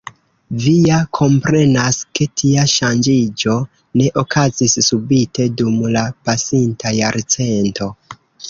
[0.61, 3.57] Vi ja komprenas, ke tia ŝanĝiĝo
[4.03, 7.95] ne okazis subite dum la pasinta jarcento.